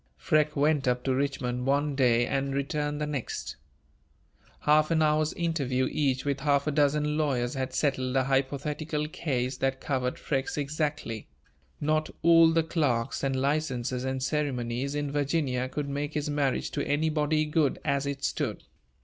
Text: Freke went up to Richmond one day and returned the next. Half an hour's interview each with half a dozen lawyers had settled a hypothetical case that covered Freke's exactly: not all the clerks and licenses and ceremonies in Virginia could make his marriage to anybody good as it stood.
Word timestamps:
Freke 0.17 0.55
went 0.55 0.87
up 0.87 1.03
to 1.03 1.13
Richmond 1.13 1.67
one 1.67 1.93
day 1.93 2.25
and 2.25 2.55
returned 2.55 2.99
the 2.99 3.05
next. 3.05 3.55
Half 4.61 4.89
an 4.89 5.03
hour's 5.03 5.31
interview 5.33 5.87
each 5.91 6.25
with 6.25 6.39
half 6.39 6.65
a 6.65 6.71
dozen 6.71 7.19
lawyers 7.19 7.53
had 7.53 7.71
settled 7.71 8.15
a 8.15 8.23
hypothetical 8.23 9.07
case 9.07 9.57
that 9.57 9.79
covered 9.79 10.17
Freke's 10.17 10.57
exactly: 10.57 11.27
not 11.79 12.09
all 12.23 12.49
the 12.51 12.63
clerks 12.63 13.23
and 13.23 13.35
licenses 13.39 14.03
and 14.03 14.23
ceremonies 14.23 14.95
in 14.95 15.11
Virginia 15.11 15.69
could 15.69 15.87
make 15.87 16.15
his 16.15 16.31
marriage 16.31 16.71
to 16.71 16.83
anybody 16.87 17.45
good 17.45 17.77
as 17.85 18.07
it 18.07 18.23
stood. 18.23 18.63